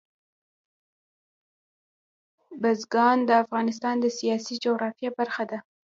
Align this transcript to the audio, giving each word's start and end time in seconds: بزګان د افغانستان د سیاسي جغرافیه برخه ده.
بزګان 2.61 3.17
د 3.25 3.31
افغانستان 3.43 3.95
د 3.99 4.05
سیاسي 4.17 4.55
جغرافیه 4.63 5.09
برخه 5.19 5.43
ده. 5.51 5.59